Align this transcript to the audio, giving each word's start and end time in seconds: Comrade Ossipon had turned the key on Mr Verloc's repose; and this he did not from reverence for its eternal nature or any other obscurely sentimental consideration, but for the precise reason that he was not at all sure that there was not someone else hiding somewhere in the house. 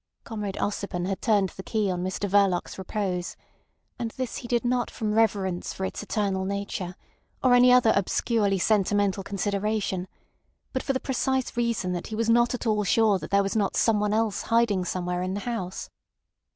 Comrade 0.23 0.55
Ossipon 0.57 1.05
had 1.05 1.21
turned 1.21 1.49
the 1.49 1.61
key 1.61 1.91
on 1.91 2.03
Mr 2.03 2.27
Verloc's 2.27 2.79
repose; 2.79 3.37
and 3.99 4.09
this 4.17 4.37
he 4.37 4.47
did 4.47 4.65
not 4.65 4.89
from 4.89 5.13
reverence 5.13 5.73
for 5.73 5.85
its 5.85 6.01
eternal 6.01 6.43
nature 6.43 6.95
or 7.43 7.53
any 7.53 7.71
other 7.71 7.93
obscurely 7.95 8.57
sentimental 8.57 9.21
consideration, 9.21 10.07
but 10.73 10.81
for 10.81 10.93
the 10.93 10.99
precise 10.99 11.55
reason 11.55 11.93
that 11.93 12.07
he 12.07 12.15
was 12.15 12.31
not 12.31 12.55
at 12.55 12.65
all 12.65 12.83
sure 12.83 13.19
that 13.19 13.29
there 13.29 13.43
was 13.43 13.55
not 13.55 13.75
someone 13.75 14.11
else 14.11 14.41
hiding 14.41 14.83
somewhere 14.83 15.21
in 15.21 15.35
the 15.35 15.41
house. 15.41 15.87